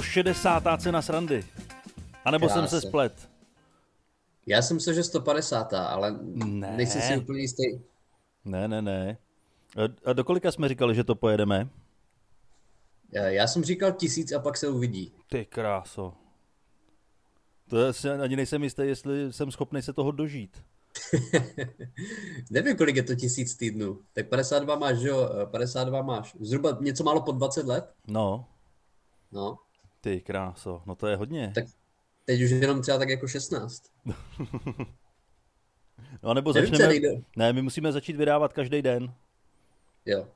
[0.00, 0.78] 160.
[0.78, 1.44] cena srandy.
[2.24, 2.88] A nebo jsem se Krása.
[2.88, 3.28] splet.
[4.46, 6.76] Já jsem myslel, že 150, ale Ne.
[6.76, 7.62] nejsem si úplně jistý.
[8.44, 9.16] Ne, ne, ne.
[10.04, 11.68] A- do kolika jsme říkali, že to pojedeme?
[13.12, 15.12] Já- jsem říkal tisíc a pak se uvidí.
[15.30, 16.12] Ty kráso.
[17.68, 20.62] To je, si ani nejsem jistý, jestli jsem schopný se toho dožít.
[22.50, 23.98] Nevím, kolik je to tisíc týdnů.
[24.12, 25.30] Tak 52 máš, že jo?
[25.42, 26.36] Eh, 52 máš.
[26.40, 27.92] Zhruba něco málo po 20 let?
[28.06, 28.46] No,
[29.32, 29.58] No.
[30.02, 31.52] Ty kráso, no to je hodně.
[31.54, 31.64] Tak
[32.24, 33.82] teď už jenom třeba tak jako 16.
[36.22, 36.94] No a nebo Nevím, začneme...
[37.36, 39.14] Ne, my musíme začít vydávat každý den.
[40.06, 40.28] Jo.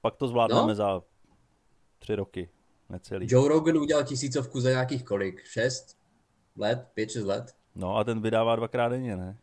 [0.00, 0.74] Pak to zvládneme No.
[0.74, 1.02] za
[1.98, 2.48] tři roky.
[2.88, 3.26] Necelý.
[3.30, 5.44] Joe Rogan udělal tisícovku za nějakých kolik?
[5.44, 5.96] 6
[6.56, 6.88] let?
[6.96, 7.54] 5-6 let?
[7.74, 9.38] No a ten vydává dvakrát denně, ne?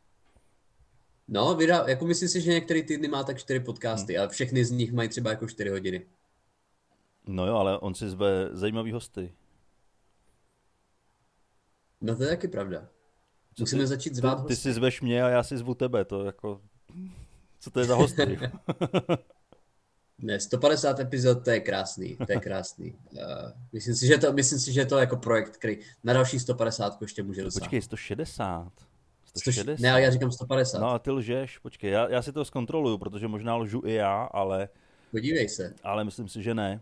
[1.27, 4.71] No, vydá, jako myslím si, že některý týdny má tak 4 podcasty, ale všechny z
[4.71, 6.05] nich mají třeba jako 4 hodiny.
[7.27, 9.33] No jo, ale on si zve zajímavý hosty.
[12.01, 12.87] No to je taky pravda.
[13.59, 14.55] Musíme ty- začít zvát Ty, ty hosty.
[14.55, 16.61] si zveš mě a já si zvu tebe, to jako...
[17.59, 18.39] Co to je za hosty?
[20.19, 22.93] Ne, 150 epizod, to je krásný, to je krásný.
[23.11, 23.19] Uh,
[23.73, 27.01] myslím, si, že to, myslím si, že to je jako projekt, který na další 150
[27.01, 27.63] ještě může dosáhnout.
[27.65, 28.71] Počkej, 160.
[28.73, 29.79] Stož- 160.
[29.81, 30.79] Ne, ale já říkám 150.
[30.79, 34.23] No a ty lžeš, počkej, já, já si to zkontroluju, protože možná lžu i já,
[34.23, 34.69] ale,
[35.11, 35.73] Podívej se.
[35.83, 36.81] ale myslím si, že ne.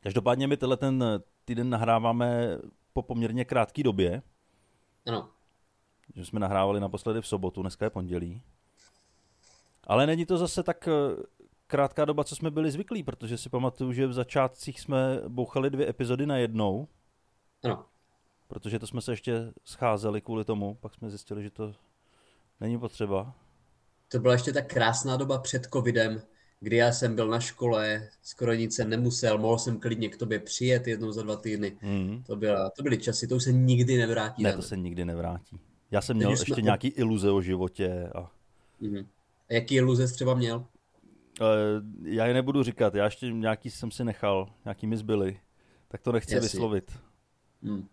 [0.00, 1.04] Každopádně my tenhle ten
[1.44, 2.58] týden nahráváme
[2.92, 4.22] po poměrně krátké době,
[5.06, 5.28] Ano.
[6.14, 8.42] že jsme nahrávali naposledy v sobotu, dneska je pondělí.
[9.84, 11.22] Ale není to zase tak eh,
[11.66, 15.88] krátká doba, co jsme byli zvyklí, protože si pamatuju, že v začátcích jsme bouchali dvě
[15.88, 16.88] epizody na jednou,
[17.64, 17.84] Ano.
[18.48, 21.74] protože to jsme se ještě scházeli kvůli tomu, pak jsme zjistili, že to
[22.60, 23.34] není potřeba.
[24.08, 26.22] To byla ještě ta krásná doba před covidem,
[26.60, 30.38] kdy já jsem byl na škole, skoro nic jsem nemusel, mohl jsem klidně k tobě
[30.38, 31.76] přijet jednou za dva týdny.
[31.82, 32.22] Mm.
[32.26, 34.42] To, byla, to byly časy, to už se nikdy nevrátí.
[34.42, 35.60] Ne, to se nikdy nevrátí.
[35.90, 38.30] Já jsem Teď měl jsme ještě od- nějaký iluze o životě a
[38.80, 39.06] Mhm.
[39.50, 40.64] A jaký iluze jsi třeba měl?
[41.40, 41.44] e,
[42.10, 45.40] já je nebudu říkat, já ještě nějaký jsem si nechal, nějaký mi zbyly,
[45.88, 46.46] tak to nechci Jasně.
[46.48, 46.92] vyslovit.
[47.62, 47.86] Hm.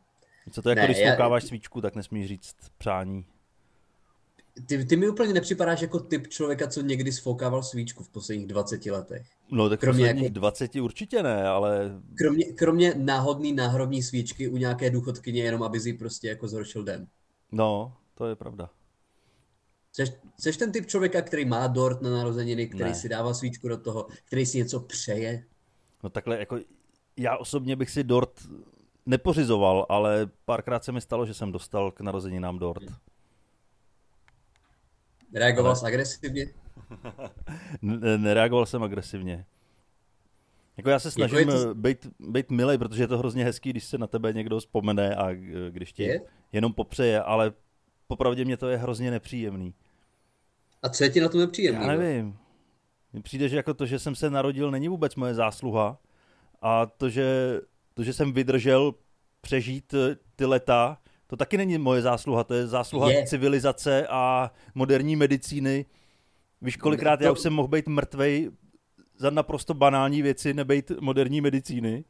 [0.52, 3.26] Co to je, jako Ne, když já- svíčku, tak nesmíš říct přání.
[4.66, 8.86] Ty, ty mi úplně nepřipadáš jako typ člověka, co někdy sfoukával svíčku v posledních 20
[8.92, 9.28] letech.
[9.52, 14.58] No tak Kromě posledních jako- 20 určitě ne, ale Kromě, kromě náhodný náhrobní svíčky u
[14.58, 17.08] nějaké důchodkyně, jenom aby si prostě jako zhoršil den.
[17.52, 18.70] no, to je pravda.
[19.94, 22.96] Jseš, jseš ten typ člověka, který má dort na narozeniny, který Ne.
[22.96, 25.44] si dává svíčku do toho, který si něco přeje?
[26.04, 26.60] No takhle jako
[27.18, 28.32] já osobně bych si dort
[29.06, 32.84] nepořizoval, ale párkrát se mi stalo, že jsem dostal k narozeninám dort.
[35.38, 36.46] Reagoval Ale- jsi agresivně?
[38.18, 39.46] Nereagoval jsem agresivně.
[40.78, 43.84] Jako já se snažím jako to- být, být milej, protože je to hrozně hezký, když
[43.84, 45.38] se na tebe někdo vzpomene a eh,
[45.70, 46.22] když ti Je?
[46.52, 47.52] jenom popřeje, ale
[48.08, 49.74] popravdě mě to je hrozně nepříjemný.
[50.84, 51.82] A co je ti na tom nepříjemný?
[51.82, 52.38] Já nevím.
[53.14, 55.98] Mně přijde, že jako to, že jsem se narodil, není vůbec moje zásluha.
[56.62, 57.60] A to, že,
[57.94, 58.94] to, že jsem vydržel
[59.42, 62.44] přežít eh, ty leta, to taky není moje zásluha.
[62.44, 63.26] To je zásluha Je.
[63.26, 65.86] civilizace a moderní medicíny.
[66.62, 68.52] Víš, kolikrát já už jsem mohl být mrtvej
[69.18, 72.06] za naprosto banální věci, nebejt moderní medicíny.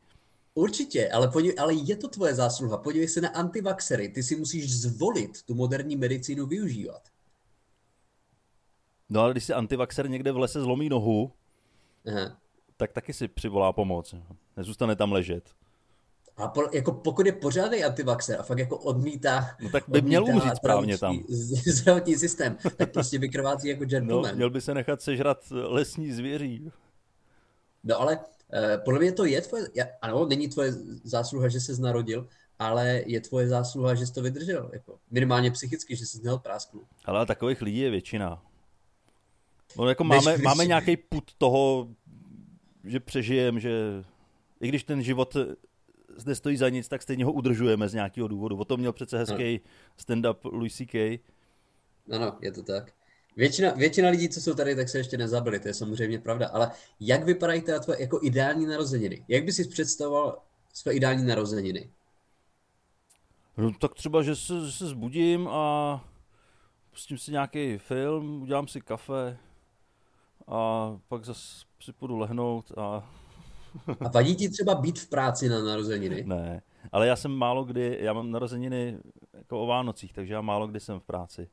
[0.54, 2.78] Určitě, ale, podívej, ale je to tvoje zásluha.
[2.78, 4.10] Podívej se na antivaxery.
[4.10, 7.02] Ty si musíš zvolit tu moderní medicínu využívat.
[9.10, 11.32] No ale když si antivaxer někde v lese zlomí nohu,
[12.08, 12.38] Aha.
[12.78, 14.16] tak taky si přivolá pomoc.
[14.58, 15.50] Nezůstane tam ležet.
[16.38, 20.26] A po, jako pokud je pořádný antivaxer a fakt jako odmítá, No tak by měl
[20.26, 21.20] umřít správně tam.
[21.68, 24.36] zdravotní- systém, tak prostě vykrvácí jako No, gentleman.
[24.36, 26.72] měl by se nechat sežrat lesní zvěří.
[27.84, 28.20] No ale
[28.54, 30.72] eh, podle mě to je tvoje, ja- ano, není tvoje
[31.04, 32.28] zásluha, že jsi narodil,
[32.60, 34.70] ale je tvoje zásluha, že jsi to vydržel.
[34.74, 36.82] Jako, minimálně psychicky, že jsi měl prásknu.
[37.06, 38.42] Ale takových lidí je většina.
[39.78, 41.88] No, jako máme, než- máme nějaký put toho,
[42.84, 44.04] že přežijem, že
[44.62, 45.38] i když ten život
[46.18, 48.58] zde stojí za nic, tak stejně ho udržujeme z nějakého důvodu.
[48.58, 49.60] O tom měl přece hezký
[49.98, 51.20] stand-up Louis C.K.
[52.12, 52.94] Ano, je to tak.
[53.36, 56.48] Většina, většina lidí, co jsou tady, tak se ještě nezabili, to je samozřejmě pravda.
[56.48, 59.26] Ale jak vypadají teda tvoje jako ideální narozeniny?
[59.28, 60.42] Jak bys si představoval
[60.74, 61.90] své ideální narozeniny?
[63.58, 66.06] No, tak třeba, že se, že se zbudím a
[66.92, 69.38] pustím si nějaký film, udělám si kafe
[70.48, 73.14] a pak zase si půjdu lehnout a
[74.00, 76.24] A vadí ti třeba být v práci na narozeniny?
[76.26, 76.62] ne.
[76.92, 78.98] Ale já jsem málo kdy, já mám narozeniny
[79.34, 81.50] jako o Vánocích, takže já málo kdy jsem v práci.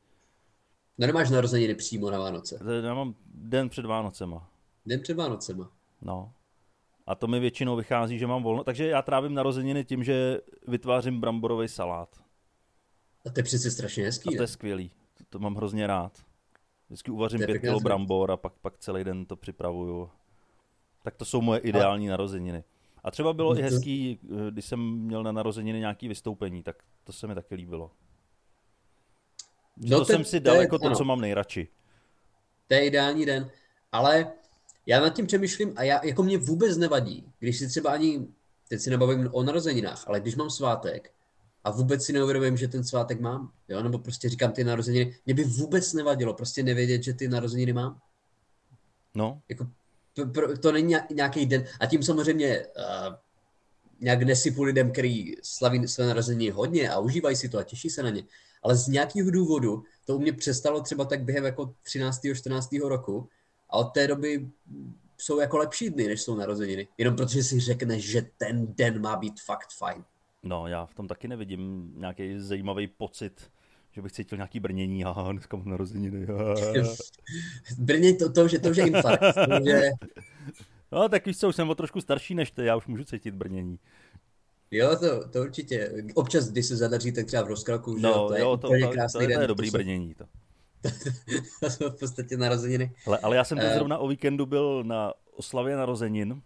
[0.99, 2.59] No nemáš narozeniny přímo na Vánoce.
[2.85, 4.51] Já mám den před Vánocema.
[4.87, 5.71] Den před Vánocema.
[6.03, 6.33] No.
[7.07, 8.65] A to mi většinou vychází, že mám volno.
[8.65, 10.39] Takže já trávím narozeniny tím, že
[10.69, 12.09] vytvářím bramborový salát.
[13.27, 14.29] A to je přece strašně hezký.
[14.29, 14.47] A to je ne?
[14.47, 14.91] skvělý.
[15.19, 16.25] To, to mám hrozně rád.
[16.89, 20.11] Vždycky uvařím je pět kilo brambor a pak, pak celý den to připravuju.
[21.05, 22.65] Tak to jsou moje ideální narozeniny.
[23.05, 26.77] A třeba bylo i to- hezký, eh, když jsem měl na narozeniny nějaký vystoupení, tak
[27.05, 27.91] to se mi taky líbilo.
[29.77, 30.97] No to, to- jsem si dal jako to, ano.
[30.97, 31.69] co mám nejradši.
[32.69, 33.51] To je ideální den,
[33.93, 34.33] ale
[34.87, 38.27] já nad tím přemýšlím a já, jako mě vůbec nevadí, když si třeba ani,
[38.69, 41.13] teď si nebavím o narozeninách, ale když mám svátek
[41.65, 45.35] a vůbec si neuvědomím, že ten svátek mám, jo, nebo prostě říkám ty narozeniny, mě
[45.35, 48.01] by vůbec nevadilo prostě nevědět, že ty narozeniny mám.
[49.15, 49.67] No, Jako,
[50.15, 51.65] to, pro- to není nějak- nějaký den.
[51.81, 53.15] A tím samozřejmě uh,
[54.01, 58.03] nějak nesypu lidem, který slaví své narozeniny hodně a užívají si to a těší se
[58.03, 58.25] na ně.
[58.63, 62.21] Ale z nějakého důvodu to u mě přestalo třeba tak během jako 13.
[62.35, 62.73] 14.
[62.73, 63.29] roku
[63.71, 64.51] a od té doby
[65.19, 66.89] jsou jako lepší dny, než jsou narozeniny.
[66.99, 70.05] Jenom protože si řekneš, že ten den má být fakt fajn.
[70.43, 73.51] no, já v tom taky nevidím nějaký zajímavý pocit,
[73.95, 76.27] že bych cítil nějaký brnění, haha, dneska mám narozeniny.
[76.27, 76.55] haha.
[77.71, 79.21] V Brně to, to, že to už je infarkt.
[79.35, 79.91] To, že,
[80.93, 83.35] No, tak víš co, už jsem o trošku starší než ty, já už můžu cítit
[83.35, 83.79] brnění.
[84.71, 85.93] jo, to, to určitě.
[86.15, 88.69] Občas, když se zadaří, tak třeba v rozkraku, že No, jo, to je jo, to,
[88.69, 90.15] úplně to, krásný to, je, to je dobrý jsou- brnění.
[90.15, 90.25] To.
[91.61, 92.93] to jsou v podstatě narozeniny.
[93.05, 93.75] Hele, ale já jsem teď Eh.
[93.75, 96.43] zrovna o víkendu byl na oslavě narozenin.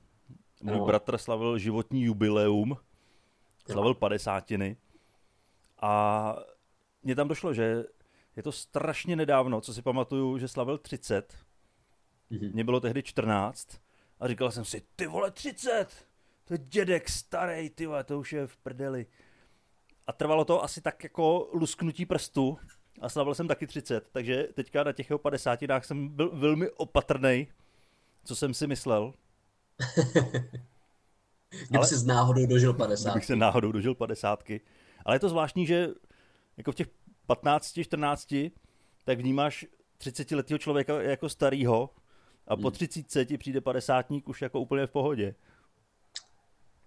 [0.62, 0.84] Můj No.
[0.86, 2.76] bratr slavil životní jubileum,
[3.70, 4.76] slavil padesátiny.
[5.82, 6.36] A
[7.02, 7.84] mně tam došlo, že
[8.36, 11.34] je to strašně nedávno, co si pamatuju, že slavil 30.
[12.30, 12.50] Mhm.
[12.52, 13.68] Mně bylo tehdy 14.
[14.20, 15.86] A říkal jsem si, ty vole 30,
[16.44, 19.06] to je dědek starý, ty vole, to už je v prdeli.
[20.06, 22.58] A trvalo to asi tak jako lusknutí prstu
[23.00, 27.48] a slavil jsem taky 30, takže teďka na těch jeho 50 jsem byl velmi opatrný,
[28.24, 29.12] co jsem si myslel,
[31.50, 33.10] Kdyby Ale- s náhodou dožil 50.
[33.10, 34.44] kdybych se náhodou dožil 50.
[35.04, 35.88] Ale je to zvláštní, že
[36.58, 36.88] jako v těch
[37.26, 38.34] 15, 14,
[39.05, 39.66] tak vnímáš
[39.99, 41.90] 30 letého člověka jako starýho
[42.46, 45.34] a po 30 ti přijde 50 už jako úplně v pohodě.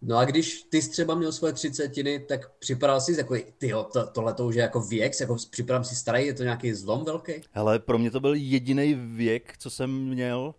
[0.01, 4.07] No a když ty jsi třeba měl svoje třicetiny, tak připadal jsi jako, tyjo, to,
[4.07, 7.33] tohle to už je jako věk, jako připadám si starý, je to nějaký zlom velký?
[7.51, 10.55] Hele, pro mě to byl jediný věk, co jsem měl,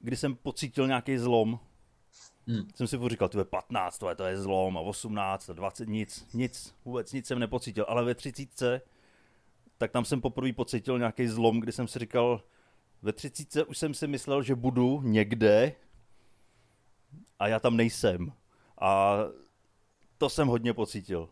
[0.00, 1.58] kdy jsem pocítil nějaký zlom.
[2.46, 2.68] Hmm.
[2.74, 5.88] Jsem si říkal, to je 15, to je, to je zlom, a 18, a 20,
[5.88, 7.84] nic, nic, vůbec nic jsem nepocítil.
[7.88, 8.86] Ale ve 30,
[9.78, 12.42] tak tam jsem poprvé pocítil nějaký zlom, kdy jsem si říkal,
[13.02, 15.72] ve 30 už jsem si myslel, že budu někde
[17.38, 18.32] a já tam nejsem.
[18.80, 19.18] A
[20.18, 21.28] to jsem hodně pocítil.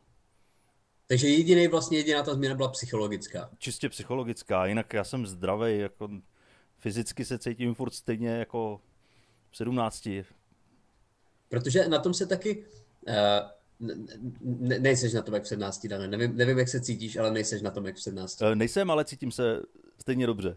[1.06, 3.50] Takže jediný vlastně jediná ta změna byla psychologická.
[3.58, 6.08] čistě psychologická, jinak já jsem zdravý, jako
[6.78, 8.80] fyzicky se cítím furt stejně jako
[9.50, 10.08] v 17.
[11.52, 12.64] Protože na tom se taky,
[13.08, 13.94] uh,
[14.40, 16.08] ne, nejseš na tom jak v 17, Dane.
[16.08, 18.42] Nevím, nevím, jak se cítíš, ale nejseš na tom jak v 17.
[18.42, 19.60] Eh, Nejsem, ale cítím se
[20.00, 20.56] stejně dobře.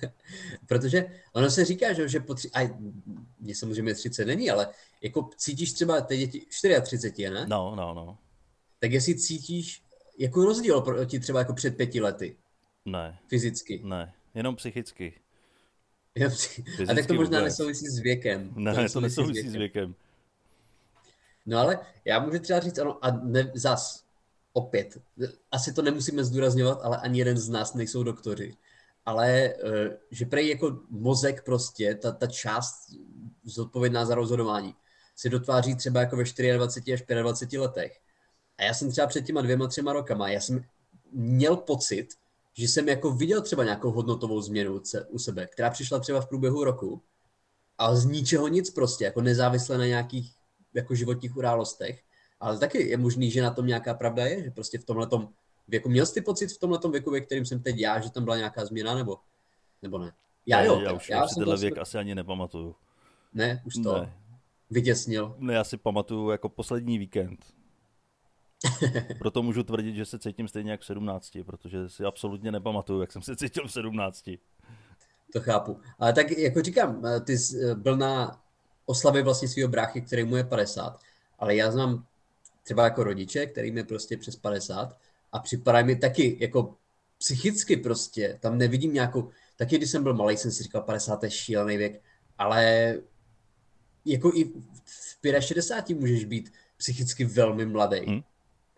[0.66, 2.70] Protože ono se říká, že, že po tři, a
[3.40, 4.68] mě samozřejmě 30 není, ale
[5.02, 6.46] jako cítíš třeba, teď je ti
[6.82, 7.46] 34, ne?
[7.48, 8.18] No, no, no.
[8.80, 9.82] Tak jestli cítíš
[10.18, 12.36] jako rozdíl proti třeba jako před pěti lety,
[12.84, 13.80] Ne, fyzicky.
[13.84, 15.12] ne, jenom psychicky.
[16.14, 17.52] Jo, při- A tak to možná vůbec.
[17.52, 18.52] nesouvisí s věkem.
[18.56, 19.94] Ne, to nesouvisí s věkem.
[21.46, 24.04] No ale já můžu třeba říct, ano, a ne, zas,
[24.52, 24.98] opět,
[25.50, 28.56] asi to nemusíme zdůrazňovat, ale ani jeden z nás nejsou doktoři.
[29.04, 29.54] Ale eh,
[30.10, 32.74] že prej jako mozek prostě, ta, ta část
[33.44, 34.74] zodpovědná za rozhodování,
[35.16, 36.24] se dotváří třeba jako ve
[36.56, 38.00] 24 až 25 letech.
[38.58, 40.64] A já jsem třeba před těma dvěma, třema rokama, já jsem
[41.12, 42.08] měl pocit,
[42.54, 46.64] že jsem jako viděl třeba nějakou hodnotovou změnu u sebe, která přišla třeba v průběhu
[46.64, 47.02] roku,
[47.78, 50.35] ale z ničeho nic prostě, jako nezávisle na nějakých
[50.76, 52.02] jako životních událostech.
[52.40, 55.08] Ale taky je možný, že na tom nějaká pravda je, že prostě v tomhle
[55.68, 58.24] věku, měl jsi ty pocit v tomhle věku, ve kterým jsem teď já, že tam
[58.24, 59.18] byla nějaká změna, nebo,
[59.82, 60.12] nebo ne?
[60.46, 62.74] Já jo, já už, já už si tenhle věk asi ani nepamatuju.
[63.34, 64.14] Ne, už to Ne.
[64.70, 65.34] vytěsnil.
[65.38, 67.46] Ne, já si pamatuju jako poslední víkend.
[69.18, 73.12] Proto můžu tvrdit, že se cítím stejně jak v 17, protože si absolutně nepamatuju, jak
[73.12, 74.30] jsem se cítil v 17.
[75.32, 75.80] To chápu.
[75.98, 78.42] Ale tak jako říkám, eh, ty jsi eh, byl na
[78.86, 81.00] oslavě vlastně svého bráchy, který mu je 50,
[81.38, 82.06] ale já znám
[82.62, 84.98] třeba jako rodiče, kterým je prostě přes 50
[85.32, 86.74] a připadají mi taky jako
[87.18, 91.30] psychicky prostě, tam nevidím nějakou, taky když jsem byl malý, jsem si říkal 50 je
[91.30, 92.02] šílený věk,
[92.38, 92.94] ale
[94.04, 94.44] jako i
[95.22, 98.00] v 65 můžeš být psychicky velmi mladý.
[98.06, 98.20] Hm.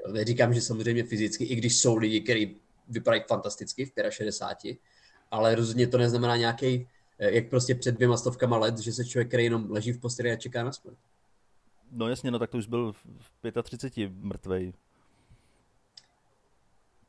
[0.04, 2.56] Jo, Neříkám, že samozřejmě fyzicky, i když jsou lidi, kteří
[2.88, 4.78] vypadají fantasticky v 65,
[5.30, 6.88] ale rozhodně to neznamená nějaký
[7.18, 10.36] jak prostě před dvěma stovkama let, že se člověk, který jenom leží v posteli a
[10.36, 10.96] čeká na smrt.
[11.90, 14.72] No jasně, no tak to už byl v 35 mrtvej.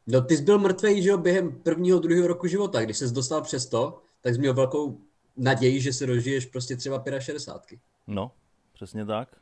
[0.08, 2.82] No ty jsi byl mrtvej, že jo, během prvního, druhého roku života.
[2.82, 5.02] Když ses dostal přes to, tak jsi měl velkou
[5.38, 7.80] naději, že se dožiješ prostě třeba 65.
[8.08, 8.32] No,
[8.74, 9.36] přesně tak.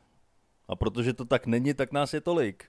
[0.67, 2.65] A protože to tak není, tak nás je tolik.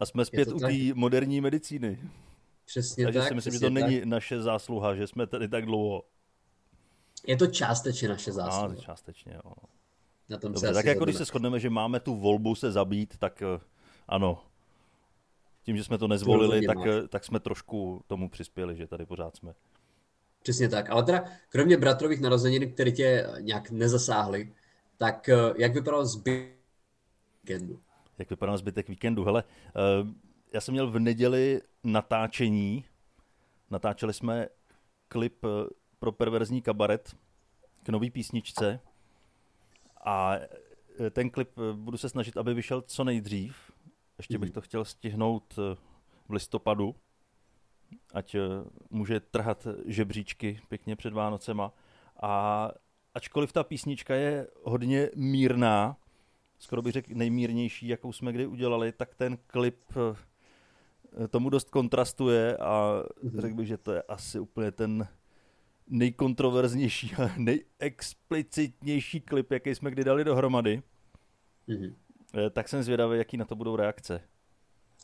[0.00, 1.98] A jsme zpět u té moderní medicíny.
[2.66, 3.28] Přesně Takže tak.
[3.28, 3.72] si myslím, že to tak.
[3.72, 6.02] není naše zásluha, že jsme tady tak dlouho.
[7.26, 8.72] Je to částečně naše zásluha.
[8.72, 9.52] A, částečně, jo.
[10.28, 11.26] Na tom Dobře, tak jako když shodneme.
[11.26, 13.60] se shodneme, že máme tu volbu se zabít, tak eh,
[14.08, 14.44] ano.
[15.62, 19.36] Tím, že jsme to nezvolili, tak, eh, tak jsme trošku tomu přispěli, že tady pořád
[19.36, 19.54] jsme.
[20.42, 20.90] Přesně tak.
[20.90, 24.54] Ale teda, kromě bratrových narozenin, které tě nějak nezasáhly,
[24.96, 26.56] tak eh, jak vypadalo zbytek
[27.42, 27.80] víkendu?
[28.18, 29.24] Jak vypadá zbytek víkendu?
[29.24, 29.44] Hele,
[30.52, 32.84] já jsem měl v neděli natáčení.
[33.70, 34.48] Natáčeli jsme
[35.08, 35.44] klip
[36.02, 37.16] pro perverzní kabaret
[37.82, 38.80] k nový písničce.
[40.04, 43.72] A eh, ten klip eh, budu se snažit, aby vyšel co nejdřív.
[44.18, 45.76] Ještě bych to chtěl stihnout eh,
[46.28, 46.94] v listopadu,
[48.14, 48.36] ať
[48.90, 51.72] může trhat žebříčky pěkně před Vánocema.
[52.22, 52.70] A
[53.14, 55.96] ačkoliv ta písnička je hodně mírná,
[56.58, 59.84] skoro bych řekl nejmírnější, jakou jsme kdy udělali, tak ten klip
[61.30, 63.02] tomu dost kontrastuje a
[63.38, 65.08] řekl bych, že to je asi úplně ten
[65.88, 70.82] nejkontroverznější a nejexplicitnější klip, jaký jsme kdy dali dohromady.
[71.66, 71.94] Mhm.
[72.46, 74.20] Eh, Tak jsem zvědavý, jaký na to budou reakce.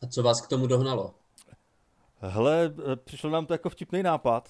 [0.03, 1.13] A co vás k tomu dohnalo?
[2.21, 4.49] Hele, eh, přišlo nám to jako vtipný nápad,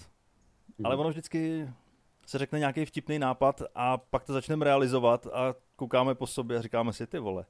[0.77, 0.85] Mhm.
[0.85, 1.69] ale ono vždycky
[2.27, 6.61] se řekne nějaký vtipný nápad a pak to začneme realizovat a koukáme po sobě a
[6.61, 7.45] říkáme si, ty vole.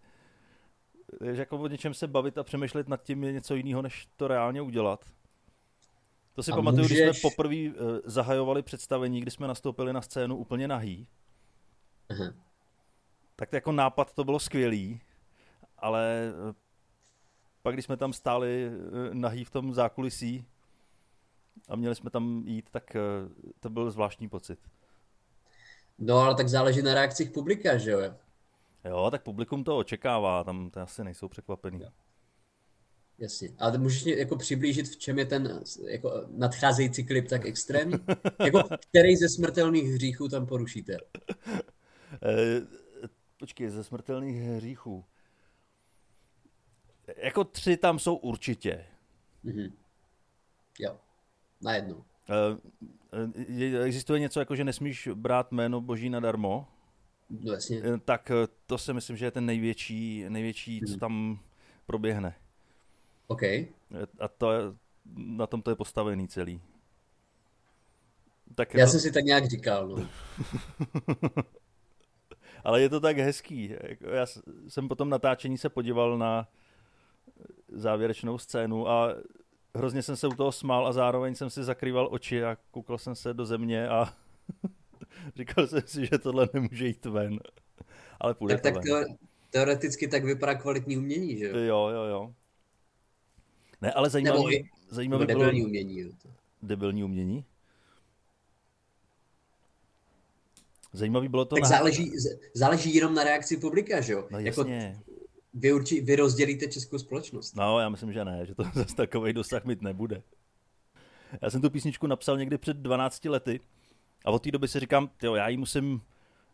[1.19, 4.27] Takže jako o něčem se bavit a přemýšlet nad tím je něco jiného, než to
[4.27, 5.05] reálně udělat.
[6.39, 7.71] To si A pamatuju, když můžeš- jsme poprvé eh,
[8.03, 11.07] zahajovali představení, kdy jsme nastoupili na scénu úplně nahý,
[12.09, 12.33] Aha.
[13.35, 15.01] tak jako nápad to bylo skvělý,
[15.77, 16.53] ale eh,
[17.61, 20.45] pak když jsme tam stáli eh, nahý v tom zákulisí
[21.69, 22.95] a měli jsme tam jít, tak
[23.59, 24.59] to byl zvláštní pocit.
[25.97, 27.99] No ale tak záleží na reakcích publika, že jo?
[28.85, 31.81] Jo, tak publikum to očekává, tam to asi nejsou překvapený.
[33.19, 33.49] Jasně.
[33.59, 37.95] Ale můžeš mě jako přiblížit, v čem je ten jako nadcházející klip tak extrémní?
[38.45, 40.97] jako který ze smrtelných hříchů tam porušíte?
[42.23, 42.61] Eh,
[43.39, 45.05] počkej, ze smrtelných hříchů.
[47.17, 48.85] Jako tři tam jsou určitě.
[49.43, 49.73] Mhm.
[50.79, 50.97] Jo.
[51.61, 52.03] Najednou.
[53.47, 56.67] Je- Existuje něco jako, že nesmíš brát jméno boží nadarmo,
[57.29, 57.81] No jasně.
[58.05, 58.31] Tak
[58.65, 61.39] to si myslím, že je ten největší, největší co tam
[61.85, 62.35] proběhne.
[63.29, 63.43] OK.
[64.19, 64.61] A to je,
[65.15, 66.61] na tom to je postavený celý.
[68.55, 70.07] Tak Já to, jsem si tak nějak říkal, no.
[72.63, 73.75] Ale je to tak hezký.
[73.81, 74.25] Jako Já
[74.67, 76.47] jsem po tom natáčení se podíval na
[77.67, 79.15] závěrečnou scénu a
[79.75, 83.15] hrozně jsem se u toho smál a zároveň jsem si zakrýval oči a koukal jsem
[83.15, 84.13] se do země a
[85.35, 87.39] říkal jsem si, že tohle nemůže jít ven.
[88.19, 89.03] Ale půjde Tak, to tak ven.
[89.03, 89.17] teo-
[89.49, 91.57] teoreticky tak vypadá kvalitní umění, že jo?
[91.57, 92.33] Jo, jo, jo.
[93.81, 96.11] Ne, ale Nebo zajímavý, i zajímavý nebo bylo debilní umění.
[96.61, 97.45] Debilní umění.
[100.93, 101.69] Zajímavý bylo to Tak na...
[101.69, 102.11] záleží,
[102.53, 104.27] záleží jenom na reakci publika, že jo?
[104.31, 104.99] No jako jasně.
[105.53, 107.55] vy, urči, vy rozdělíte českou společnost.
[107.55, 110.21] No, já myslím, že ne, že to zase takový dosah mít nebude.
[111.41, 113.59] Já jsem tu písničku napsal někdy před 12 lety
[114.25, 116.01] a od té doby si říkám, jo, já ji musím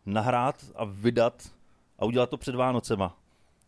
[0.06, 1.50] nahrát a vydat
[1.98, 3.18] a udělat to před Vánocema.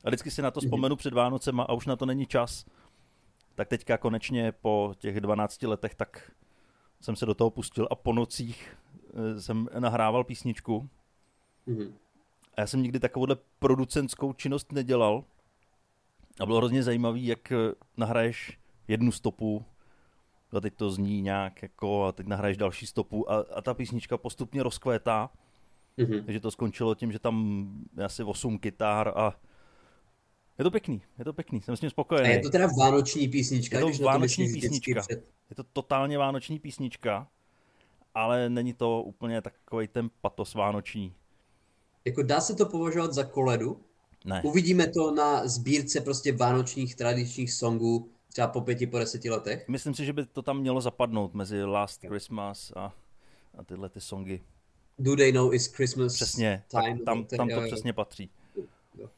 [0.05, 2.65] A vždycky si na to vzpomenu před Vánocema a už na to není čas.
[3.59, 6.31] Tak teďka konečně po těch 12 letech tak
[7.00, 8.77] jsem se do toho pustil a po nocích
[9.15, 10.88] eh, jsem nahrával písničku.
[11.67, 11.95] Mhm.
[12.57, 15.25] A já jsem nikdy takovouhle producentskou činnost nedělal.
[16.41, 17.57] A bylo hrozně zajímavý, jak eh,
[17.97, 19.65] nahraješ jednu stopu
[20.53, 24.17] a teď to zní nějak jako a teď nahraješ další stopu a, a ta písnička
[24.17, 25.31] postupně rozkvétá.
[25.97, 26.25] Mhm.
[26.25, 27.67] Takže to skončilo tím, že tam
[28.05, 29.35] asi 8 kytar a
[30.59, 32.29] je to pěkný, je to pěkný, jsem s tím A spokojený.
[32.31, 33.77] je to teda vánoční písnička?
[33.77, 35.00] Je to když na to vánoční vždycky písnička.
[35.00, 35.25] Před...
[35.50, 37.29] Je to totálně vánoční písnička,
[38.15, 41.15] ale není to úplně takový ten patos vánoční.
[42.05, 43.81] Jako dá se to považovat za koledu?
[44.25, 44.43] Ne.
[44.45, 49.69] Uvidíme to na sbírce prostě vánočních tradičních songů třeba po pěti, po deseti letech.
[49.69, 52.93] Myslím si, že by to tam mělo zapadnout mezi Last Christmas a,
[53.59, 54.43] a tyhle ty songy.
[54.99, 56.99] Do they know it's Christmas Přesně, time?
[56.99, 58.31] tam, tam to přesně patří.
[58.57, 58.65] jo,
[58.99, 59.09] jo.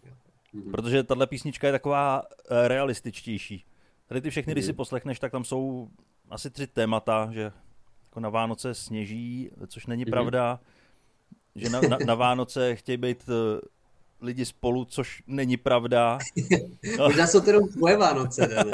[0.53, 0.73] Mhm.
[0.73, 3.65] Protože tahle písnička je taková eh, realističtější.
[4.07, 4.77] Tady ty všechny, když si Mhm.
[4.77, 5.89] poslechneš, tak tam jsou
[6.31, 7.53] asi tři témata, že
[8.07, 10.11] jako na Vánoce sněží, což není Mhm.
[10.11, 10.61] pravda,
[11.55, 13.61] že na, na, na Vánoce chtějí být eh,
[14.21, 16.19] lidi spolu, což není pravda.
[16.99, 17.05] No.
[17.09, 18.65] Možná jsou to jenom tvoje Vánoce, ne?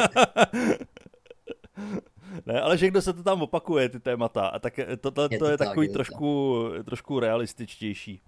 [2.46, 2.60] ne?
[2.60, 4.46] Ale všechno se to tam opakuje, ty témata.
[4.46, 8.20] A tak to, to, Je to to je tak, takový je trošku, trošku realističtější.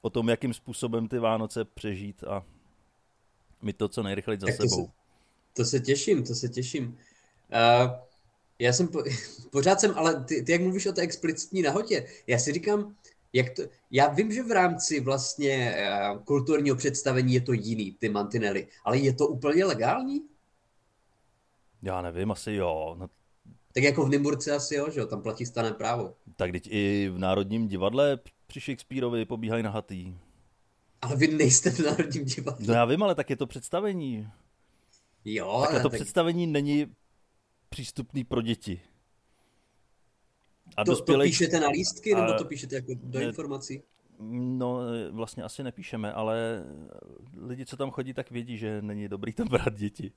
[0.00, 2.42] O tom, jakým způsobem ty Vánoce přežít a
[3.62, 4.86] mít to co nejrychleji za Tak to sebou.
[4.86, 4.92] se,
[5.52, 6.86] to se těším, to se těším.
[6.88, 7.90] Uh,
[8.58, 9.02] já jsem, po,
[9.50, 12.96] pořád jsem, ale ty, ty jak mluvíš o té explicitní nahotě, já si říkám,
[13.32, 15.76] jak to, já vím, že v rámci vlastně
[16.12, 20.22] uh, kulturního představení je to jiný, ty mantinely, ale je to úplně legální?
[21.82, 22.96] Já nevím, asi jo.
[22.98, 23.10] No,
[23.74, 26.14] Tak jako v Nymburce asi jo, že jo, tam platí stané právo.
[26.36, 30.14] tak teď i v Národním divadle při Shakespeareovi pobíhají nahatý.
[31.02, 32.66] Ale vy nejste v Národním divadle.
[32.66, 34.28] No já vím, ale tak je to představení.
[35.24, 36.86] Jo, Takhle ale to tak představení není
[37.68, 38.80] přístupný pro děti.
[40.76, 41.28] A to, to dospělej...
[41.28, 43.24] píšete na lístky, nebo Ale- to píšete jako do Ne.
[43.24, 43.82] informací?
[44.34, 44.78] No,
[45.10, 46.64] vlastně asi nepíšeme, ale
[47.36, 50.12] lidi, co tam chodí, tak vědí, že není dobrý tam brát děti.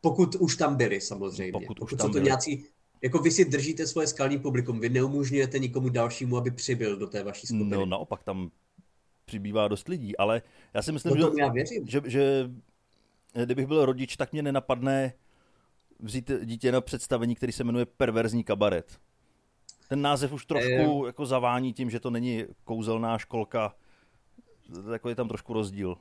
[0.00, 1.52] Pokud už tam byli, samozřejmě.
[1.52, 2.24] Pokud Pokud, už jsou tam to byli.
[2.24, 2.64] nějací,
[3.04, 7.22] jako vy si držíte svoje skalní publikum, vy neumožňujete nikomu dalšímu, aby přibyl do té
[7.22, 7.70] vaší skupiny.
[7.70, 8.50] No naopak, tam
[9.24, 10.42] přibývá dost lidí, ale
[10.74, 11.86] já si myslím, no že, já věřím.
[11.86, 12.50] že, že
[13.44, 15.12] kdybych byl rodič, tak mě nenapadne
[15.98, 18.98] vzít dítě na představení, který se jmenuje Perverzní kabaret.
[19.88, 23.74] Ten název už trošku jako zavání tím, že to není kouzelná školka,
[24.92, 25.96] jako je tam trošku rozdíl.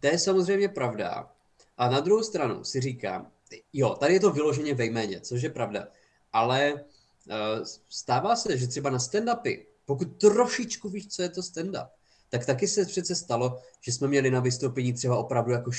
[0.00, 1.32] To je samozřejmě pravda.
[1.76, 3.30] A na druhou stranu si říkám,
[3.72, 5.88] jo, tady je to vyloženě ve jméně, což je pravda.
[6.36, 11.88] Ale uh, stává se, že třeba na stand-upy, pokud trošičku víš, co je to stand-up,
[12.28, 15.70] tak taky se přece stalo, že jsme měli na vystoupení třeba opravdu jako,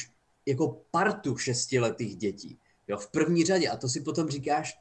[0.46, 2.60] jako partu šestiletých dětí.
[2.88, 3.70] Jo, v první řadě.
[3.70, 4.80] A to si potom říkáš,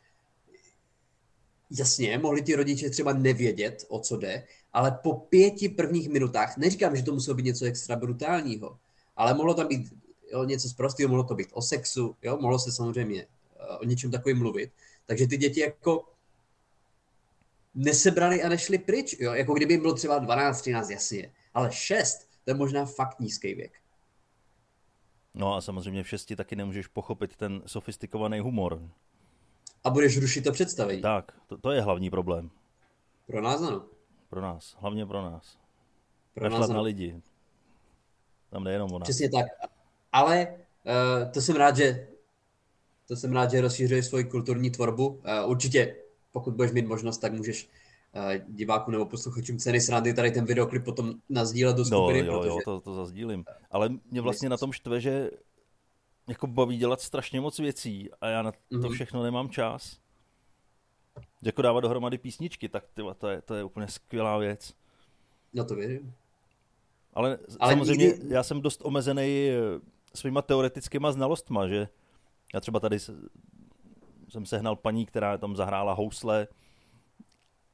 [1.71, 6.97] jasně, mohli ti rodiče třeba nevědět, o co jde, ale po pěti prvních minutách, neříkám,
[6.97, 8.79] že to muselo být něco extra brutálního,
[9.17, 9.93] ale mohlo tam být
[10.33, 13.85] jo, něco z prostého, mohlo to být o sexu, jo, mohlo se samozřejmě uh, o
[13.85, 14.71] něčem takovým mluvit.
[15.07, 16.05] Takže ty děti jako
[17.75, 22.31] nesebrali a nešli pryč, jo, jako kdyby jim bylo třeba 12, 13, jasně, ale 6,
[22.45, 23.73] to je možná fakt nízký věk.
[25.35, 28.91] No a samozřejmě v šesti taky nemůžeš pochopit ten sofistikovaný humor.
[29.85, 31.03] A budeš rušit to představení.
[31.03, 32.51] Tak, to, to je hlavní problém
[33.27, 33.85] Pro nás ano.
[34.29, 35.59] pro nás, hlavně pro nás.
[36.35, 36.83] Pro Kašlat nás na ano.
[36.83, 37.23] lidi.
[38.51, 39.07] Tam jde jenom o nás.
[39.07, 39.47] Přesně tak.
[40.13, 42.09] Ale uh, to jsem rád, že
[43.09, 45.07] to jsem rád, že rozšířuješ svoji kulturní tvorbu.
[45.09, 45.97] Uh, určitě,
[46.33, 47.69] pokud budeš mít možnost, tak můžeš
[48.15, 52.33] uh, divákům nebo posluchačům ceny srandy tady ten videoklip potom nazdílet do No skupiny, jo,
[52.39, 53.45] protože jo, to, to zazdílím.
[53.71, 55.31] Ale mě vlastně na tom štve, že
[56.29, 58.93] jako baví dělat strašně moc věcí a já na to Mhm.
[58.93, 59.99] všechno nemám čas.
[61.43, 64.75] Jako dávat dohromady písničky, tak tyva, to, je, to je úplně skvělá věc.
[65.55, 66.13] no to věřím.
[67.15, 69.81] Ale, Ale Ale samozřejmě nikdy- já jsem dost omezený eh,
[70.15, 71.89] svýma teoretickýma znalostma, že
[72.57, 73.13] já třeba tady se,
[74.29, 76.49] jsem sehnal paní, která tam zahrála housle,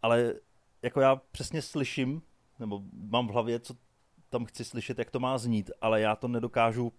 [0.03, 0.35] ale
[0.83, 2.23] jako já přesně slyším,
[2.59, 3.75] nebo mám v hlavě, co
[4.31, 6.92] tam chci slyšet, jak to má znít, ale já to nedokážu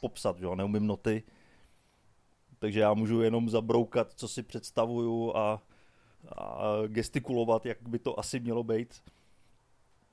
[0.00, 1.22] popsat, jo, neumím noty,
[2.58, 5.62] takže já můžu jenom zabroukat, co si představuju a,
[6.36, 9.02] a gestikulovat, jak by to asi mělo být.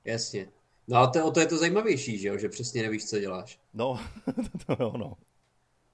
[0.04, 0.48] Jasně.
[0.88, 3.60] No ale to, o to je to zajímavější, že jo, že přesně nevíš, co děláš.
[3.74, 4.00] No,
[4.66, 5.16] to jo, no.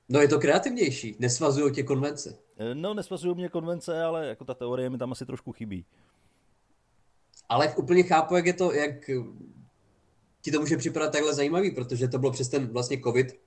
[0.09, 2.39] No je to kreativnější, nesvazují tě konvence.
[2.75, 5.87] No, nesvazují mě konvence, ale jako ta teorie mi tam asi trošku chybí.
[7.49, 9.11] Ale úplně chápu, jak je to, jak
[10.41, 13.41] ti to může připadat takhle zajímavý, protože to bylo přes ten vlastně covid,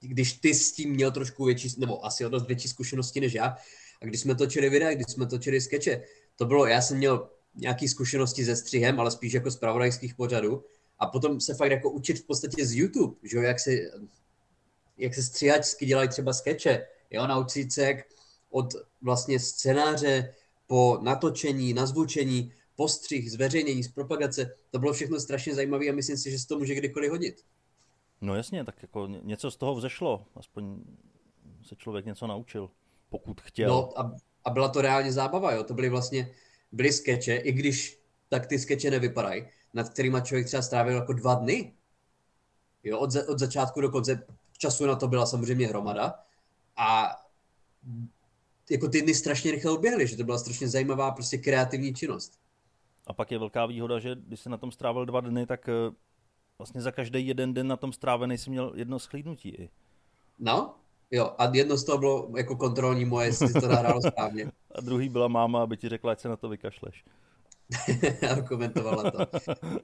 [0.00, 3.56] když ty s tím měl trošku větší, nebo asi o dost větší zkušenosti než já,
[4.02, 6.02] a když jsme točili videa, když jsme točili skeče,
[6.36, 10.64] to bylo, já jsem měl nějaké zkušenosti se střihem, ale spíš jako z pravodajských pořadů,
[10.98, 13.70] a potom se fakt jako učit v podstatě z YouTube, že jo, jak se,
[14.96, 17.96] jak se stříhačsky dělají třeba skeče, jo, naučit se jak
[18.50, 20.34] od vlastně scénáře
[20.66, 26.30] po natočení, nazvučení, postřih, zveřejnění, z propagace, to bylo všechno strašně zajímavé a myslím si,
[26.30, 27.44] že se to může kdykoliv hodit.
[28.20, 30.80] No jasně, tak jako ně- něco z toho vzešlo, aspoň
[31.62, 32.70] se člověk něco naučil,
[33.08, 33.68] pokud chtěl.
[33.68, 36.30] No a, a byla to reálně zábava, jo, to byly vlastně,
[36.72, 41.34] byly skeče, i když tak ty skeče nevypadají, nad kterýma člověk třeba strávil jako dva
[41.34, 41.74] dny.
[42.84, 44.26] Jo, od, za, od začátku do konce
[44.66, 46.14] času na to byla samozřejmě hromada
[46.76, 47.16] a
[48.70, 52.38] jako ty dny strašně rychle uběhly, že to byla strašně zajímavá prostě kreativní činnost.
[53.06, 55.94] A pak je velká výhoda, že když se na tom strávil dva dny, tak eh,
[56.58, 59.70] vlastně za každý jeden den na tom strávený si měl jedno schlídnutí i.
[60.38, 60.74] No,
[61.10, 64.52] Jo, a jedno z toho bylo jako kontrolní moje, jestli to nahrálo správně.
[64.74, 67.04] A druhý byla máma, aby ti řekla, ať se na to vykašleš.
[68.30, 69.18] a komentovala to.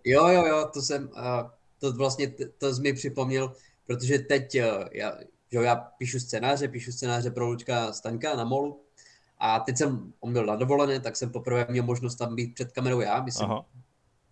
[0.05, 1.11] Jo, jo, jo, to jsem,
[1.79, 3.53] to vlastně, to, to jsi mi připomněl,
[3.87, 5.19] protože teď, eh, já,
[5.53, 8.81] že já píšu scénáře, píšu scénáře pro Lučka Staňka na Molu.
[9.39, 12.73] A teď jsem, on byl na dovolené, tak jsem poprvé měl možnost tam být před
[12.73, 13.67] kamerou já, myslím, Aha.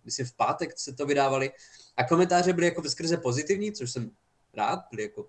[0.05, 1.51] myslím v pátek se to vydávali.
[1.97, 4.11] A komentáře byly jako skrze pozitivní, což jsem
[4.53, 5.27] rád, byly jako,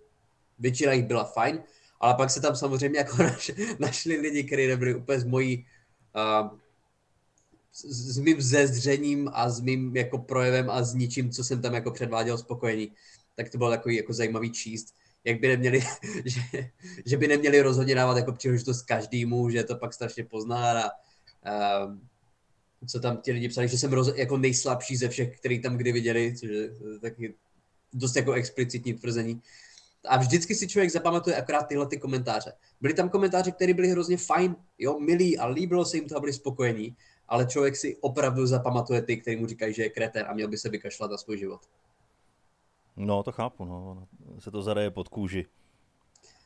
[0.59, 1.63] většina jich byla fajn,
[2.01, 3.17] ale pak se tam samozřejmě jako
[3.79, 5.67] našli lidi, kteří nebyli úplně z mojí
[6.17, 6.59] uh,
[7.73, 11.91] s, mým zezdřením a s mým jako projevem a s ničím, co jsem tam jako
[11.91, 12.93] předváděl spokojení,
[13.35, 15.81] tak to bylo takový jako zajímavý číst, jak by neměli,
[16.25, 16.41] že,
[17.07, 20.91] že by neměli rozhodně dávat jako příležitost každému, že to pak strašně pozná a,
[21.51, 25.77] a co tam ti lidi psali, že jsem roz, jako nejslabší ze všech, který tam
[25.77, 27.35] kdy viděli, což je taky
[27.93, 29.43] dost jako explicitní tvrzení.
[30.09, 32.53] A vždycky si člověk zapamatuje akorát tyhle ty komentáře.
[32.81, 36.21] Byly tam komentáře, které byly hrozně fajn, jo, milí a líbilo se jim to a
[36.21, 36.97] byli spokojení,
[37.29, 40.59] ale člověk si opravdu zapamatuje ty, který mu říkají, že je kreten a měl by
[40.59, 41.61] se vykašlat na svůj život.
[42.97, 44.07] No, to chápu, no.
[44.39, 45.47] Se to zadaje pod kůži.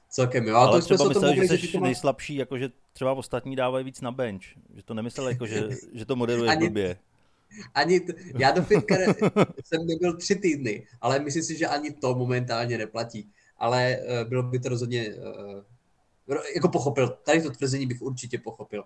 [0.09, 0.57] Celkem, jo.
[0.57, 1.87] Ale, ale třeba myslel, že jsi má...
[1.87, 4.45] nejslabší, jako že třeba ostatní dávají víc na bench.
[4.75, 6.99] Že to nemyslel jako, že, že to moderuje ani, blbě.
[7.75, 8.95] Ani to, já do fitka
[9.65, 13.31] jsem nebyl tři týdny, ale myslím si, že ani to momentálně neplatí.
[13.59, 15.15] Ale uh, bylo by to rozhodně,
[16.29, 18.85] uh, jako pochopil, tady to tvrzení bych určitě pochopil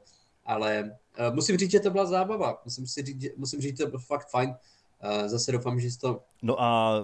[0.50, 0.96] ale
[1.28, 2.62] uh, musím říct, že to byla zábava.
[2.64, 4.50] Musím, si říct, musím říct, že to bylo fakt fajn.
[4.50, 6.22] Uh, zase doufám, že to...
[6.42, 7.00] No a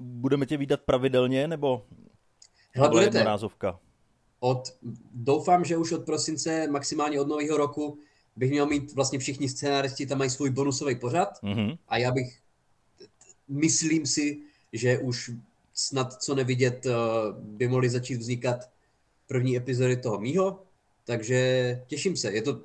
[0.00, 1.86] budeme tě výdat pravidelně, nebo
[2.72, 3.18] Hele, budete.
[3.18, 3.80] jednorázovka?
[4.40, 4.76] Od,
[5.14, 7.98] doufám, že už od prosince, maximálně od nového roku,
[8.36, 11.78] bych měl mít vlastně všichni scénáristi, tam mají svůj bonusový pořad mm-hmm.
[11.88, 12.38] a já bych,
[13.48, 15.30] myslím si, že už
[15.74, 16.92] snad co nevidět, eh,
[17.32, 18.70] by mohly začít vznikat
[19.26, 20.62] první epizody toho mýho,
[21.04, 22.32] takže těším se.
[22.32, 22.60] Je to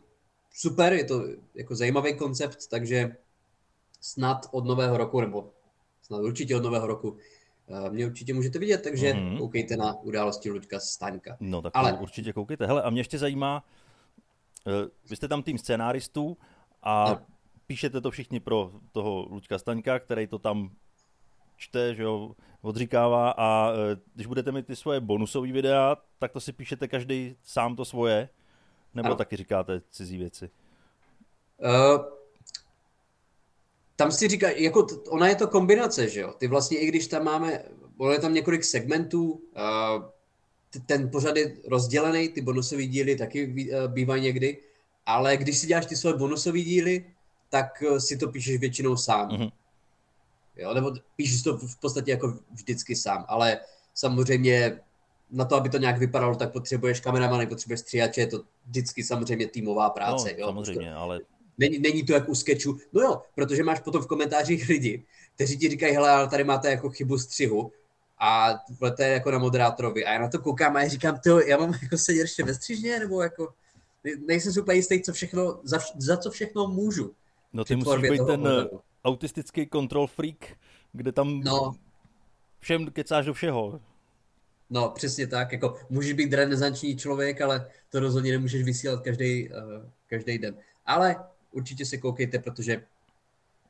[0.54, 1.24] super, je to
[1.56, 3.16] jako zajímavý koncept, takže
[4.02, 5.52] snad od nového roku, nebo
[6.06, 7.18] snad určitě od nového roku,
[7.68, 9.38] eh, mě určitě můžete vidět, takže mm-hmm.
[9.38, 11.38] koukejte na události Luďka Staňka.
[11.40, 11.94] No tak Ale...
[11.94, 12.66] určitě koukejte.
[12.66, 13.64] Hele, a mě ještě zajímá,
[14.68, 16.38] eh, vy jste tam tým scénáristů
[16.84, 17.26] a no.
[17.68, 20.70] píšete to všichni pro toho Luďka Staňka, který to tam
[21.58, 26.40] čte, že jo, odříkává a eh, když budete mít ty svoje bonusové videa, tak to
[26.40, 28.30] si píšete každý sám to svoje
[28.94, 29.16] nebo ano.
[29.16, 30.50] taky říkáte cizí věci?
[31.58, 32.06] Uh,
[33.96, 36.34] tam si říká, jako ona je to kombinace, že jo?
[36.38, 37.64] Ty vlastně, i když tam máme,
[38.12, 40.04] je tam několik segmentů, uh,
[40.86, 44.58] ten pořad je rozdělený, ty bonusové díly taky uh, bývají někdy,
[45.06, 47.06] ale když si děláš ty svoje bonusové díly,
[47.50, 49.30] tak si to píšeš většinou sám.
[49.30, 49.52] Mm-hmm.
[50.56, 53.60] Jo, nebo píšeš to v podstatě jako vždycky sám, ale
[53.94, 54.80] samozřejmě
[55.32, 59.48] na to, aby to nějak vypadalo, tak potřebuješ kameramany, potřebuješ stříhače, je to vždycky samozřejmě
[59.48, 60.30] týmová práce.
[60.32, 60.48] No, jo?
[60.48, 61.20] samozřejmě, ale...
[61.58, 62.78] Není, není to jak u sketchu.
[62.94, 65.04] No jo, protože máš potom v komentářích lidi,
[65.36, 67.72] kteří ti říkají, hele, ale tady máte jako chybu střihu
[68.20, 68.54] a
[68.98, 70.06] to je jako na moderátorovi.
[70.06, 72.54] A já na to koukám a já říkám, to já mám jako sedět ještě ve
[72.54, 73.54] střižně, nebo jako
[74.28, 77.14] nejsem si úplně jistý, co všechno, za, za co všechno můžu.
[77.54, 78.80] No ty musíš být ten ohledu.
[79.06, 80.58] autistický control freak,
[80.94, 81.76] kde tam no.
[82.60, 83.82] všem kecáš do všeho.
[84.70, 85.52] No, přesně tak.
[85.52, 89.56] Jako, můžeš být renesanční člověk, ale to rozhodně nemůžeš vysílat každý, uh,
[90.10, 90.58] každý den.
[90.86, 91.16] Ale
[91.56, 92.84] určitě se koukejte, protože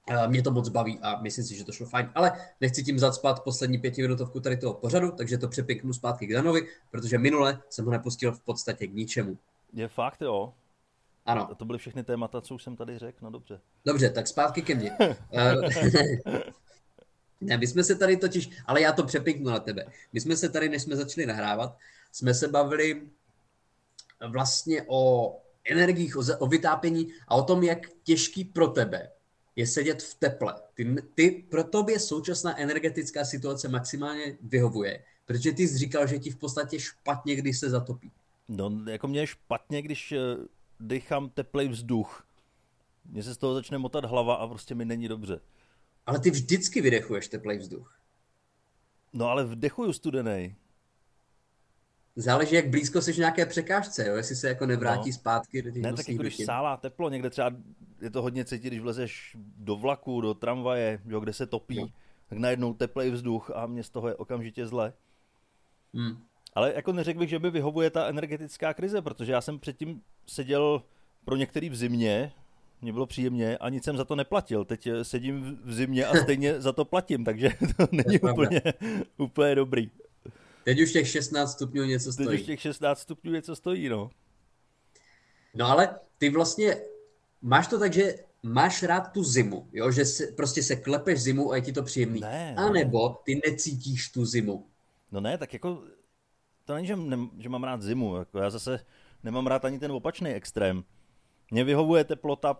[0.09, 2.11] uh, mě to moc baví a myslím si, že to šlo fajn.
[2.15, 6.67] Ale nechci tím zacpat poslední pětiminutovku tady toho pořadu, takže to přepěknu zpátky k Danovi,
[6.91, 9.37] protože minule jsem ho nepustil v podstatě k ničemu.
[9.73, 10.53] Je fakt, jo.
[11.25, 11.51] Ano.
[11.51, 13.59] A to byly všechny témata, co už jsem tady řekl, no dobře.
[13.85, 14.91] Dobře, tak zpátky ke mně.
[15.33, 15.55] Eh,
[17.41, 19.85] Ne, my jsme se tady totiž, ale já to přepiknu na tebe.
[20.13, 21.77] My jsme se tady, než jsme začali nahrávat,
[22.11, 23.01] jsme se bavili
[24.27, 25.31] vlastně o
[25.71, 29.12] energiích, o, o vytápění a o tom, jak těžký pro tebe
[29.56, 30.56] je sedět v teple.
[30.73, 36.30] Ty, ty, pro tobě současná energetická situace maximálně vyhovuje, protože ty jsi říkal, že ti
[36.30, 38.12] v podstatě špatně, když se zatopí.
[38.47, 40.45] No, jako mě je špatně, když uh,
[40.80, 42.28] dýchám teplý vzduch.
[43.06, 45.39] Mně se z toho začne motat hlava a prostě mi není dobře.
[46.06, 47.99] Ale ty vždycky vydechuješ teplý vzduch.
[49.13, 50.56] No ale vdechuju studený.
[52.15, 54.15] Záleží, jak blízko jsi nějaké překážce, jo?
[54.15, 55.13] jestli se jako nevrátí no.
[55.13, 57.51] zpátky do těch Ne, tak jako když sálá teplo, někde třeba
[58.01, 61.88] je to hodně cítit, když vlezeš do vlaku, do tramvaje, jo, kde se topí, no.
[62.30, 64.93] tak najednou teplý vzduch a mě z toho je okamžitě zle.
[65.93, 66.17] Hmm.
[66.54, 70.84] Ale jako neřekl bych, že by vyhovuje ta energetická krize, protože já jsem předtím seděl
[71.25, 72.32] pro některý v zimě,
[72.82, 74.65] mě bylo příjemně a nic jsem za to neplatil.
[74.65, 78.62] Teď eh, sedím v zimě a stejně za to platím, takže to není úplně,
[79.17, 79.89] úplně dobrý.
[80.65, 82.28] Teď už těch 16 stupňů něco stojí.
[82.28, 84.10] Teď už těch 16 stupňů něco stojí, no.
[85.56, 86.78] No ale ty vlastně
[87.41, 89.91] máš to tak, že máš rád tu zimu, jo?
[89.91, 92.19] že se, prostě se klepeš zimu a je ti to příjemný.
[92.19, 94.67] Ne, a nebo ty necítíš tu zimu.
[95.12, 95.84] No ne, tak jako
[96.65, 98.80] to není, že, ne, že mám rád zimu, jako já zase
[99.23, 100.84] nemám rád ani ten opačný extrém.
[101.51, 102.58] Mně vyhovuje teplota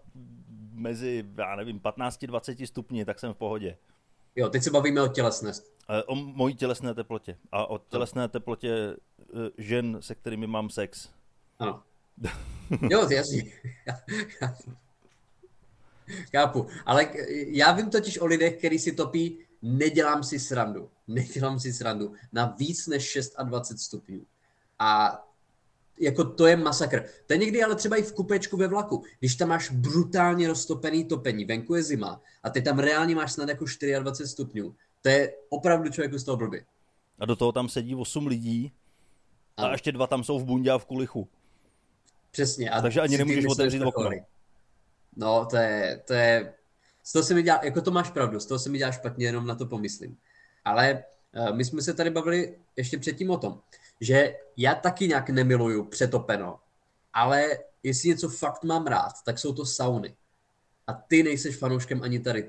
[0.72, 3.78] mezi, já nevím, 15-20 stupni, tak jsem v pohodě.
[4.36, 5.52] Jo, teď se bavíme o tělesné.
[6.06, 7.38] O mojí tělesné teplotě.
[7.52, 8.95] A o tělesné teplotě e,
[9.58, 11.10] žen, se kterými mám sex.
[11.60, 11.84] Ano.
[12.89, 13.43] Jo, jasně.
[16.32, 16.67] Chápu.
[16.86, 17.10] Ale
[17.48, 20.89] já vím totiž o lidech, kteří si topí, nedělám si srandu.
[21.08, 22.13] Nedělám si srandu.
[22.34, 24.26] Na víc než 26 stupňů.
[24.80, 25.21] A
[26.00, 27.06] jako to je masakr.
[27.28, 29.04] To je někdy ale třeba i v kupečku ve vlaku.
[29.19, 33.50] Když tam máš brutálně roztopený topení, venku je zima a ty tam reálně máš snad
[33.50, 33.65] jako
[34.00, 34.76] 24 stupňů.
[35.06, 36.60] To je opravdu člověku z toho blbý.
[37.20, 38.72] A do toho tam sedí 8 lidí
[39.58, 41.28] a, a ještě dva tam jsou v bundě a v kulichu.
[42.32, 42.70] Přesně.
[42.70, 44.10] A Takže ani nemůžeš otevřít okno.
[45.15, 46.54] No, to je, to je,
[47.04, 49.26] z toho se mi dělá, jako to máš pravdu, z toho se mi dělá špatně,
[49.26, 50.18] jenom na to pomyslím.
[50.65, 51.04] Ale
[51.36, 53.60] uh, my jsme se tady bavili ještě předtím o tom,
[54.02, 56.60] že já taky nějak nemiluju přetopeno,
[57.13, 57.50] ale
[57.84, 60.15] jestli něco fakt mám rád, tak jsou to sauny.
[60.88, 62.44] A ty nejseš fanouškem ani tady,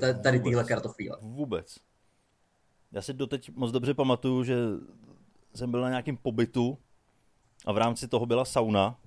[0.00, 1.18] tady týhle kartofíle.
[1.20, 1.78] Vůbec.
[2.92, 4.56] Já si doteď moc dobře pamatuju, že
[5.54, 6.78] jsem byl na nějakém pobytu
[7.66, 8.98] a v rámci toho byla sauna,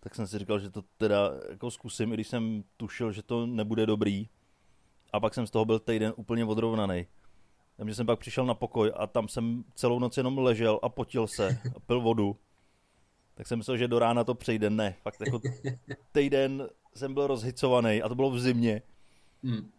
[0.00, 3.46] tak jsem si říkal, že to teda jako zkusím, i když jsem tušil, že to
[3.46, 4.28] nebude dobrý.
[5.12, 7.06] A pak jsem z toho byl týden úplně odrovnaný.
[7.76, 11.26] Takže jsem pak přišel na pokoj a tam jsem celou noc jenom ležel a potil
[11.26, 12.36] se a pil vodu.
[13.34, 14.70] Tak jsem myslel, že do rána to přejde.
[14.70, 15.40] Ne, fakt jako
[16.12, 18.82] týden jsem byl rozhicovaný a to bylo v zimě.
[19.42, 19.70] Hmm.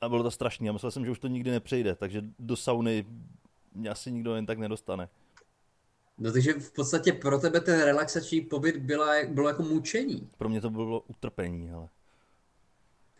[0.00, 3.06] A bylo to strašný a myslel jsem, že už to nikdy nepřejde, takže do sauny
[3.74, 5.08] mě asi nikdo jen tak nedostane.
[6.18, 10.30] No takže v podstatě pro tebe ten relaxační pobyt byla, bylo jako mučení.
[10.38, 11.88] Pro mě to bylo utrpení, ale.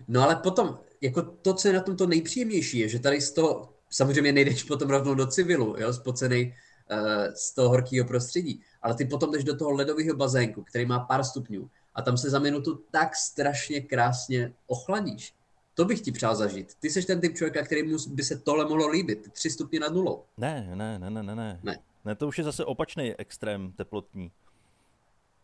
[0.09, 3.33] No ale potom, jako to, co je na tom to nejpříjemnější, je, že tady z
[3.33, 6.55] toho, samozřejmě nejdeš potom rovnou do civilu, jo, spocený
[6.91, 10.99] uh, z toho horkého prostředí, ale ty potom jdeš do toho ledového bazénku, který má
[10.99, 15.35] pár stupňů a tam se za minutu tak strašně krásně ochladíš.
[15.75, 16.75] To bych ti přál zažít.
[16.75, 19.33] Ty jsi ten typ člověka, který by se tohle mohlo líbit.
[19.33, 20.25] Tři stupně nad nulou.
[20.37, 21.61] Ne, ne, ne, ne, ne.
[21.63, 24.33] Ne, ne to už je zase opačný extrém teplotní.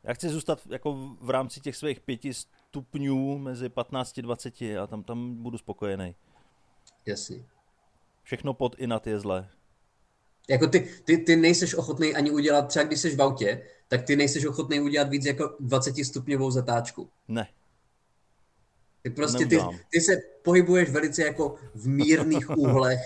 [0.04, 4.86] Já chci zůstat jako v rámci těch svých pěti stupňů mezi 15 a 20 a
[4.86, 6.14] tam, tam budu spokojený.
[7.06, 7.44] Jasně.
[8.22, 9.48] Všechno pod i nad je zlé.
[10.48, 14.16] Jako ty, ty, ty nejseš ochotný ani udělat, třeba když jsi v autě, tak ty
[14.16, 17.08] nejseš ochotný udělat víc jako 20 stupňovou zatáčku.
[17.28, 17.48] Ne.
[19.06, 19.58] Ty prostě, ty,
[19.90, 23.00] ty se pohybuješ velice jako v mírných úhlech.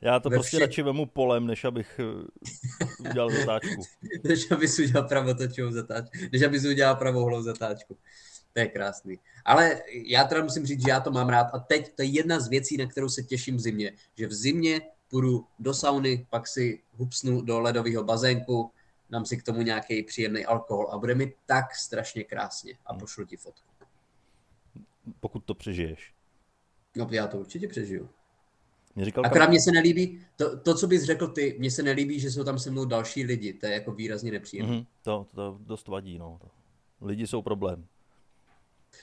[0.00, 0.60] Já to prostě všech...
[0.60, 3.82] radši vemu polem, než abych eh, udělal zatáčku.
[4.24, 6.18] než abys udělal pravotočovou zatáčku.
[6.32, 7.96] Než abys udělal pravouhlou zatáčku.
[8.52, 9.18] To je krásný.
[9.44, 12.40] Ale já teda musím říct, že já to mám rád a teď to je jedna
[12.40, 13.92] z věcí, na kterou se těším v zimě.
[14.18, 18.70] Že v zimě půjdu do sauny, pak si hupsnu do ledového bazénku,
[19.10, 23.24] dám si k tomu nějaký příjemný alkohol a bude mi tak strašně krásně a pošlu
[23.24, 23.71] ti fotku.
[25.20, 26.12] Pokud to přežiješ.
[26.96, 28.08] No já to určitě přežiju.
[28.94, 32.20] Mě říkal Akorát mně se nelíbí, to, to, co bys řekl ty, mně se nelíbí,
[32.20, 34.76] že jsou tam se mnou další lidi, to je jako výrazně nepříjemné.
[34.76, 36.40] Mm-hmm, to, to dost vadí, no.
[37.00, 37.86] Lidi jsou problém.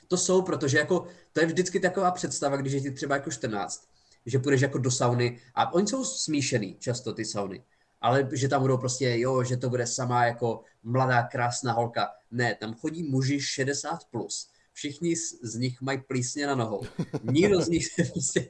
[0.08, 3.88] To jsou, protože jako, to je vždycky taková představa, když je ti třeba jako 14,
[4.26, 7.64] že půjdeš jako do sauny a oni jsou smíšený často ty sauny,
[8.00, 12.08] ale že tam budou prostě, jo, že to bude sama jako mladá, krásná holka.
[12.30, 16.82] Ne, tam chodí muži 60+, plus, všichni z, nich mají plísně na nohou.
[17.22, 18.48] Nikdo z nich se prostě,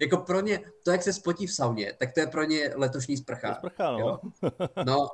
[0.00, 3.16] jako pro ně, to, jak se spotí v sauně, tak to je pro ně letošní
[3.16, 3.54] sprcha.
[3.54, 3.98] sprcha no.
[3.98, 4.18] Jo?
[4.86, 5.08] no.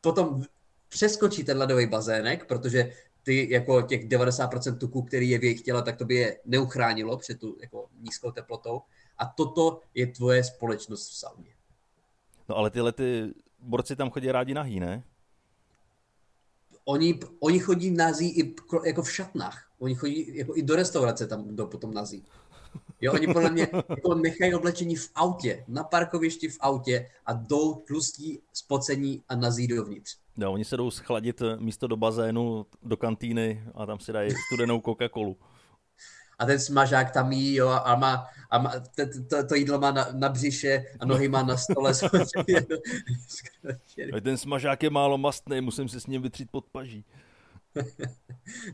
[0.00, 0.42] potom
[0.88, 5.82] přeskočí ten ledový bazének, protože ty jako těch 90% tuku, který je v jejich těle,
[5.82, 8.82] tak to by je neuchránilo před tu jako nízkou teplotou.
[9.18, 11.54] A toto je tvoje společnost v sauně.
[12.48, 15.04] No ale tyhle ty borci tam chodí rádi nahý, ne?
[16.84, 19.70] Oni, oni chodí nazí i jako v šatnách.
[19.78, 22.24] Oni chodí jako i do restaurace tam do potom nazí.
[23.00, 27.74] Jo, oni podle mě jako nechají oblečení v autě, na parkovišti v autě a jdou
[27.74, 30.16] tlustí, spocení a nazí dovnitř.
[30.36, 34.80] No, oni se jdou schladit místo do bazénu, do kantýny a tam si dají studenou
[34.80, 35.36] Coca-Colu.
[36.42, 39.90] A ten smažák tam jí, jo, a má, a má to, to, to, jídlo má
[39.90, 41.92] na, na břiše a nohy má na stole.
[44.22, 47.04] ten smažák je málo mastný, musím si s ním vytřít pod paží.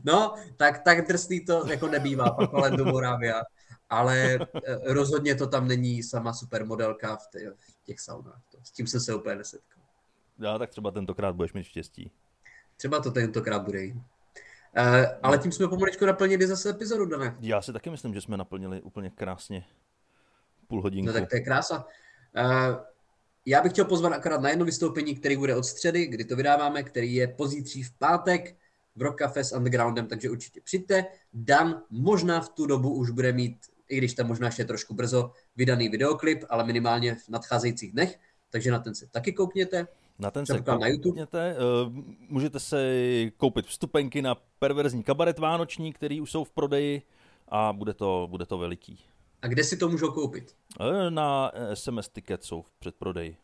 [0.03, 3.41] No, tak, tak drsný to jako nebývá pak kolem do Moravia.
[3.89, 4.39] ale
[4.83, 7.27] rozhodně to tam není sama supermodelka v,
[7.57, 8.41] v těch saunách.
[8.63, 9.83] S tím jsem se úplně nesetkal.
[10.39, 12.11] Já tak třeba tentokrát budeš mít štěstí.
[12.77, 14.03] Třeba to tentokrát bude jim.
[14.77, 17.37] Uh, ale tím jsme pomaličku naplnili zase epizodu, Dané.
[17.39, 19.65] Já si taky myslím, že jsme naplnili úplně krásně
[20.67, 21.07] půl hodinku.
[21.07, 21.85] No tak to je krása.
[22.37, 22.75] Uh,
[23.45, 26.83] já bych chtěl pozvat akorát na jedno vystoupení, který bude od středy, kdy to vydáváme,
[26.83, 28.55] který je pozítří v pátek
[28.95, 31.05] v Rock Cafe s Undergroundem, takže určitě přijďte.
[31.33, 33.57] Dan možná v tu dobu už bude mít,
[33.89, 38.71] i když tam možná ještě trošku brzo, vydaný videoklip, ale minimálně v nadcházejících dnech, takže
[38.71, 39.87] na ten se taky koukněte.
[40.19, 41.27] Na ten se na YouTube.
[41.33, 41.55] Eh,
[42.29, 42.93] můžete se
[43.37, 47.01] koupit vstupenky na perverzní kabaret vánoční, který už jsou v prodeji
[47.47, 48.99] a bude to, bude to veliký.
[49.41, 50.55] A kde si to můžou koupit?
[50.79, 53.37] Eh, na SMS Ticket jsou v předprodeji.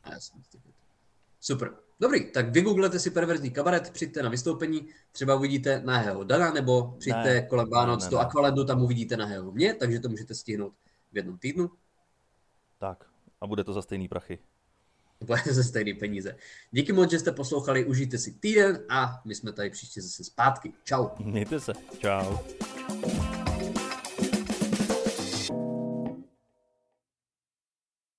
[1.39, 1.71] Super.
[1.99, 6.95] Dobrý, tak vygooglete si perverzní kabaret, přijďte na vystoupení, třeba uvidíte na jeho Dana, nebo
[6.99, 10.09] přijďte ne, kolem Vánoc ne, ne, do Aqualandu, tam uvidíte na jeho mě, takže to
[10.09, 10.73] můžete stihnout
[11.11, 11.71] v jednom týdnu.
[12.77, 13.05] Tak,
[13.41, 14.39] a bude to za stejný prachy.
[15.23, 16.35] Bude za stejný peníze.
[16.71, 20.73] Díky moc, že jste poslouchali, užijte si týden a my jsme tady příště zase zpátky.
[20.83, 21.07] Čau.
[21.19, 21.73] Mějte se.
[21.99, 22.37] Čau.